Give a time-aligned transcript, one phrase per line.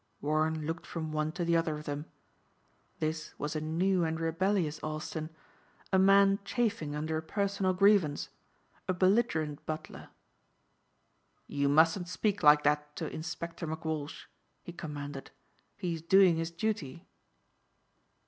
[0.19, 2.05] Warren looked from one to the other of them.
[2.97, 5.29] This was a new and rebellious Austin,
[5.93, 8.29] a man chafing under a personal grievance,
[8.87, 10.09] a belligerent butler.
[11.45, 14.25] "You mustn't speak like that to Inspector McWalsh,"
[14.63, 15.29] he commanded.
[15.77, 17.05] "He is doing his duty."